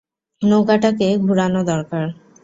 নৌকাটাকে 0.41 1.07
ঘুরানো 1.23 1.61
দরকার। 1.63 2.05